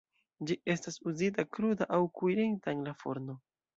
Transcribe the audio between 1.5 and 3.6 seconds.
kruda aŭ kuirita en la forno.